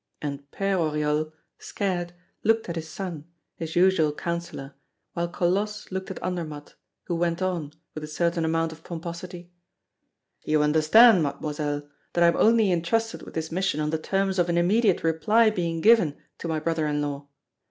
And 0.19 0.49
Père 0.49 0.79
Oriol, 0.79 1.31
scared, 1.59 2.13
looked 2.43 2.67
at 2.67 2.75
his 2.75 2.89
son, 2.89 3.25
his 3.57 3.75
usual 3.75 4.11
counselor, 4.11 4.73
while 5.13 5.27
Colosse 5.27 5.91
looked 5.91 6.09
at 6.09 6.17
Andermatt, 6.23 6.73
who 7.03 7.13
went 7.13 7.39
on, 7.39 7.71
with 7.93 8.03
a 8.03 8.07
certain 8.07 8.43
amount 8.43 8.71
of 8.71 8.83
pomposity: 8.83 9.51
"You 10.43 10.63
understand, 10.63 11.21
Mademoiselle, 11.21 11.87
that 12.13 12.23
I 12.23 12.27
am 12.29 12.37
only 12.37 12.71
intrusted 12.71 13.21
with 13.21 13.35
this 13.35 13.51
mission 13.51 13.79
on 13.79 13.91
the 13.91 13.99
terms 13.99 14.39
of 14.39 14.49
an 14.49 14.57
immediate 14.57 15.03
reply 15.03 15.51
being 15.51 15.81
given 15.81 16.17
to 16.39 16.47
my 16.47 16.59
brother 16.59 16.87
in 16.87 17.03
law. 17.03 17.27